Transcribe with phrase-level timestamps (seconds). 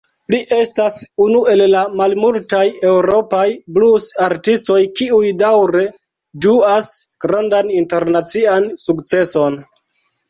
[0.33, 0.95] Li estas
[1.25, 2.61] unu el la malmultaj
[2.91, 3.43] eŭropaj
[3.75, 5.85] blus-artistoj kiuj daŭre
[6.47, 6.91] ĝuas
[7.27, 9.65] grandan internacian sukceson.